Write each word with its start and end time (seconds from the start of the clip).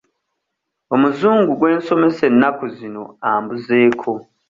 Omuzungu 0.93 1.51
gwe 1.55 1.69
nsomesa 1.77 2.23
ennaku 2.31 2.65
zino 2.77 3.03
ambuzeeko. 3.29 4.13